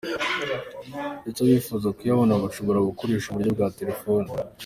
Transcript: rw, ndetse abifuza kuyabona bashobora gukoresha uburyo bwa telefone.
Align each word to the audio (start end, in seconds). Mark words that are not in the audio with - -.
rw, 0.83 0.93
ndetse 1.21 1.39
abifuza 1.41 1.87
kuyabona 1.97 2.41
bashobora 2.43 2.87
gukoresha 2.89 3.27
uburyo 3.29 3.49
bwa 3.55 3.67
telefone. 3.79 4.29